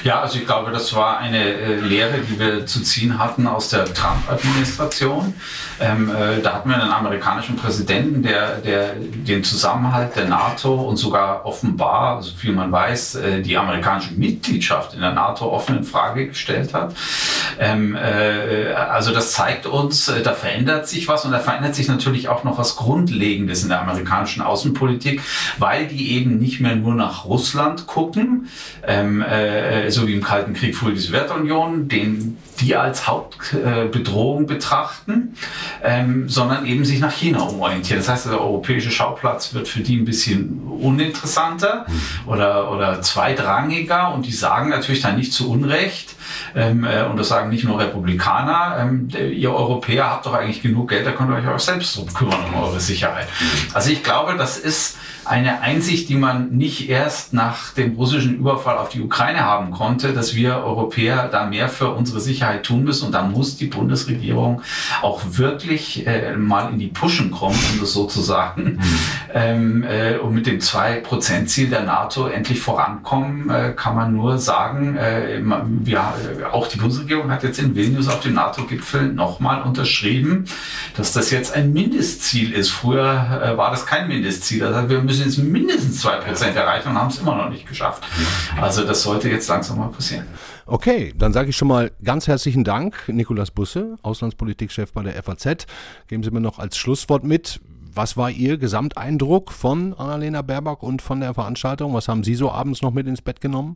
Ja, 0.04 0.20
also 0.20 0.38
ich 0.38 0.46
glaube, 0.46 0.72
das 0.72 0.94
war 0.94 1.20
eine 1.20 1.42
äh, 1.42 1.76
Lehre, 1.80 2.20
die 2.20 2.38
wir 2.38 2.66
zu 2.66 2.82
ziehen 2.82 3.20
hatten 3.20 3.48
aus 3.48 3.70
der 3.70 3.86
Trump-Administration. 3.86 5.34
Ähm, 5.80 6.10
äh, 6.10 6.42
da 6.42 6.56
hatten 6.56 6.70
wir 6.70 6.82
einen 6.82 6.92
amerikanischen 6.92 7.56
Präsidenten, 7.56 8.22
der, 8.22 8.58
der 8.58 8.96
den 8.96 9.46
Zusammenhalt 9.46 10.14
der 10.18 10.26
NATO 10.26 10.74
und 10.74 10.98
sogar 10.98 11.46
offenbar, 11.46 12.22
so 12.22 12.36
viel 12.36 12.52
man 12.52 12.70
weiß, 12.70 13.16
äh, 13.16 13.42
die 13.42 13.58
amerikanische 13.58 14.14
Mitgliedschaft 14.16 14.94
in 14.94 15.00
der 15.00 15.14
NATO 15.14 15.50
offen 15.50 15.78
in 15.78 15.84
Frage 15.86 16.28
gestellt 16.28 16.74
hat. 16.74 16.94
Ähm, 17.58 17.96
äh, 17.96 18.74
also 18.74 19.14
das 19.14 19.32
zeigt 19.32 19.66
uns, 19.66 20.10
äh, 20.10 20.22
da 20.22 20.34
verändert 20.34 20.86
sich 20.86 21.08
was 21.08 21.24
und 21.24 21.32
da 21.32 21.40
verändert 21.40 21.76
sich 21.76 21.88
natürlich 21.88 22.28
auch 22.28 22.44
noch 22.44 22.58
was 22.58 22.76
Grundlegendes 22.76 23.64
in 23.64 23.70
der 23.70 23.82
amerikanischen 23.82 24.42
Außenpolitik, 24.42 25.22
weil 25.60 25.88
die 25.88 26.12
eben 26.12 26.40
nicht 26.40 26.60
mehr 26.60 26.76
nur 26.76 26.94
nach 26.94 27.24
Russland 27.24 27.88
gucken, 27.88 28.50
ähm, 28.86 29.22
äh, 29.22 29.93
so 29.94 30.08
wie 30.08 30.14
im 30.14 30.24
Kalten 30.24 30.54
Krieg 30.54 30.76
früher 30.76 30.94
die 30.94 31.00
Sowjetunion, 31.00 31.88
den 31.88 32.38
die 32.60 32.76
als 32.76 33.08
Hauptbedrohung 33.08 34.46
betrachten, 34.46 35.36
ähm, 35.84 36.30
sondern 36.30 36.66
eben 36.66 36.86
sich 36.86 37.00
nach 37.00 37.12
China 37.12 37.42
umorientieren. 37.42 38.00
Das 38.00 38.10
heißt, 38.10 38.26
der 38.28 38.40
europäische 38.40 38.92
Schauplatz 38.92 39.54
wird 39.54 39.68
für 39.68 39.82
die 39.82 39.98
ein 39.98 40.06
bisschen 40.06 40.62
uninteressanter 40.62 41.86
oder, 42.26 42.72
oder 42.72 43.02
zweitrangiger 43.02 44.14
und 44.14 44.26
die 44.26 44.32
sagen 44.32 44.70
natürlich 44.70 45.02
dann 45.02 45.18
nicht 45.18 45.34
zu 45.34 45.50
Unrecht, 45.50 46.16
ähm, 46.56 46.84
äh, 46.84 47.04
und 47.04 47.18
das 47.18 47.30
sagen 47.30 47.50
nicht 47.50 47.64
nur 47.64 47.80
Republikaner, 47.80 48.78
ähm, 48.80 49.10
ihr 49.10 49.54
Europäer 49.54 50.10
habt 50.10 50.26
doch 50.26 50.34
eigentlich 50.34 50.62
genug 50.62 50.90
Geld, 50.90 51.06
da 51.06 51.12
könnt 51.12 51.30
ihr 51.32 51.36
euch 51.36 51.48
auch 51.48 51.60
selbst 51.60 51.98
drum 51.98 52.14
kümmern 52.14 52.40
um 52.54 52.62
eure 52.62 52.80
Sicherheit. 52.80 53.28
Also 53.74 53.92
ich 53.92 54.04
glaube, 54.04 54.36
das 54.38 54.58
ist 54.58 54.98
eine 55.26 55.62
Einsicht, 55.62 56.10
die 56.10 56.16
man 56.16 56.52
nicht 56.52 56.90
erst 56.90 57.34
nach 57.34 57.74
dem 57.74 57.96
russischen 57.96 58.36
Überfall 58.36 58.78
auf 58.78 58.90
die 58.90 59.02
Ukraine 59.02 59.42
haben 59.42 59.72
konnte, 59.72 60.14
dass 60.14 60.36
wir 60.36 60.58
Europäer 60.58 61.30
da 61.32 61.46
mehr 61.46 61.70
für 61.70 61.90
unsere 61.90 62.20
Sicherheit 62.20 62.64
tun 62.64 62.84
müssen. 62.84 63.08
Und 63.08 63.12
da 63.14 63.24
muss 63.24 63.58
die 63.58 63.68
Bundesregierung 63.68 64.62
auch 65.02 65.22
wirklich 65.26 66.06
äh, 66.06 66.36
mal 66.36 66.72
in 66.72 66.80
die 66.80 66.88
Puschen 66.88 67.32
kommen, 67.32 67.58
um 67.74 67.80
das 67.80 67.94
so 67.94 68.06
zu 68.06 68.22
sagen, 68.22 68.64
mhm. 68.64 68.80
ähm, 69.34 69.84
äh, 69.84 70.18
und 70.18 70.34
mit 70.34 70.46
dem 70.46 70.60
2%-Ziel 70.60 71.70
der 71.70 71.84
NATO 71.84 72.28
endlich 72.28 72.60
vorankommen, 72.60 73.50
äh, 73.50 73.74
kann 73.76 73.96
man 73.96 74.14
nur 74.14 74.38
sagen, 74.38 74.98
äh, 74.98 75.42
ja, 75.86 76.14
auch 76.52 76.68
die 76.68 76.78
Bundesregierung 76.78 77.32
hat 77.32 77.44
jetzt 77.44 77.60
in 77.60 77.76
Vilnius 77.76 78.08
auf 78.08 78.20
dem 78.22 78.34
NATO-Gipfel 78.34 79.14
nochmal 79.14 79.62
unterschrieben, 79.62 80.46
dass 80.98 81.14
das 81.14 81.32
jetzt 81.32 81.54
ein 81.54 81.74
Mindestziel 81.74 82.52
ist. 82.52 82.70
Früher 82.70 83.42
äh, 83.44 83.58
war 83.58 83.72
das 83.72 83.86
kein 83.86 84.08
Mindestziel. 84.08 84.64
Also 84.64 84.90
wir 84.90 85.02
müssen 85.02 85.13
müssen 85.14 85.26
jetzt 85.26 85.38
mindestens 85.38 86.06
2% 86.06 86.54
erreichen 86.54 86.90
und 86.90 86.96
haben 86.96 87.10
es 87.10 87.20
immer 87.20 87.36
noch 87.36 87.50
nicht 87.50 87.68
geschafft. 87.68 88.04
Also 88.60 88.84
das 88.84 89.04
sollte 89.04 89.30
jetzt 89.30 89.48
langsam 89.48 89.78
mal 89.78 89.90
passieren. 89.90 90.26
Okay, 90.66 91.14
dann 91.18 91.34
sage 91.34 91.50
ich 91.50 91.58
schon 91.58 91.68
mal 91.68 91.92
ganz 92.04 92.28
herzlichen 92.28 92.64
Dank, 92.64 93.08
Nikolas 93.08 93.52
Busse, 93.52 93.96
Auslandspolitikchef 94.02 94.92
bei 94.94 95.04
der 95.04 95.22
FAZ. 95.22 95.68
Geben 96.08 96.24
Sie 96.24 96.32
mir 96.32 96.42
noch 96.42 96.58
als 96.58 96.78
Schlusswort 96.78 97.24
mit, 97.24 97.60
was 97.94 98.18
war 98.18 98.32
Ihr 98.32 98.58
Gesamteindruck 98.58 99.52
von 99.52 99.94
Annalena 99.94 100.42
Baerbock 100.42 100.82
und 100.82 101.02
von 101.02 101.20
der 101.20 101.34
Veranstaltung? 101.34 101.94
Was 101.94 102.08
haben 102.08 102.24
Sie 102.24 102.36
so 102.36 102.52
abends 102.52 102.82
noch 102.82 102.92
mit 102.92 103.06
ins 103.06 103.22
Bett 103.22 103.40
genommen? 103.40 103.76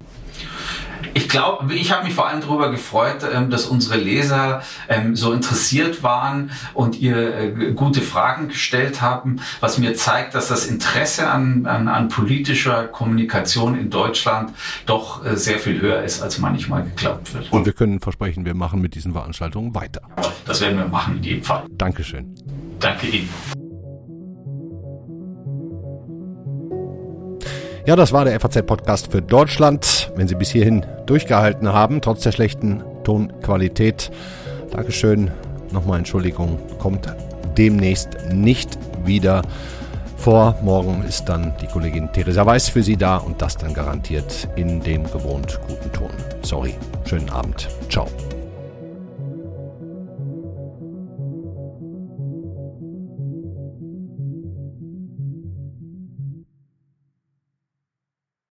Ich 1.14 1.30
glaube, 1.30 1.74
ich 1.74 1.92
habe 1.92 2.06
mich 2.06 2.14
vor 2.14 2.28
allem 2.28 2.42
darüber 2.42 2.72
gefreut, 2.72 3.26
ähm, 3.32 3.50
dass 3.50 3.66
unsere 3.66 3.98
Leser 3.98 4.62
ähm, 4.88 5.16
so 5.16 5.34
interessiert 5.34 6.04
waren 6.04 6.52
und 6.74 7.00
ihr 7.00 7.36
äh, 7.36 7.74
gute 7.74 8.02
Fragen 8.02 8.50
gestellt 8.50 9.02
haben, 9.02 9.42
was 9.60 9.78
mir 9.78 9.96
zeigt, 9.96 10.36
dass 10.36 10.48
das 10.48 10.66
Interesse 10.68 11.30
an, 11.30 11.66
an, 11.66 11.88
an 11.88 12.10
politischer 12.10 12.88
Kommunikation 12.88 13.78
in 13.78 13.90
Deutschland 13.90 14.54
doch 14.86 15.26
äh, 15.26 15.36
sehr 15.36 15.60
viel 15.60 15.82
höher 15.82 16.04
ist, 16.04 16.22
als 16.22 16.40
manchmal 16.40 16.84
geglaubt 16.84 17.34
wird. 17.34 17.52
Und 17.52 17.66
wir 17.66 17.74
können 17.74 18.00
versprechen, 18.00 18.46
wir 18.46 18.56
machen 18.56 18.82
mit 18.82 18.96
diesen 18.96 19.14
Veranstaltungen 19.14 19.74
weiter. 19.76 20.02
Das 20.46 20.62
werden 20.62 20.78
wir 20.78 20.88
machen 20.88 21.18
in 21.18 21.24
jedem 21.24 21.44
Fall. 21.44 21.64
Dankeschön. 21.78 22.36
Danke 22.80 23.08
Ihnen. 23.08 23.57
Ja, 27.88 27.96
das 27.96 28.12
war 28.12 28.26
der 28.26 28.38
FAZ-Podcast 28.38 29.14
für 29.14 29.22
Deutschland. 29.22 30.12
Wenn 30.18 30.28
Sie 30.28 30.36
bis 30.36 30.50
hierhin 30.50 30.86
durchgehalten 31.06 31.72
haben, 31.72 32.02
trotz 32.02 32.22
der 32.22 32.34
schlechten 32.34 32.84
Tonqualität, 33.06 34.12
Dankeschön. 34.72 35.32
Nochmal 35.72 36.00
Entschuldigung, 36.00 36.60
kommt 36.80 37.08
demnächst 37.58 38.10
nicht 38.30 38.78
wieder 39.06 39.42
vor. 40.18 40.58
Morgen 40.62 41.02
ist 41.08 41.30
dann 41.30 41.54
die 41.62 41.68
Kollegin 41.68 42.12
Theresa 42.12 42.46
Weiß 42.46 42.68
für 42.68 42.84
Sie 42.84 42.98
da 42.98 43.16
und 43.16 43.42
das 43.42 43.56
dann 43.56 43.74
garantiert 43.74 44.50
in 44.58 44.82
dem 44.82 45.10
gewohnt 45.10 45.58
guten 45.66 45.90
Ton. 45.94 46.12
Sorry, 46.42 46.76
schönen 47.06 47.30
Abend. 47.30 47.70
Ciao. 47.90 48.10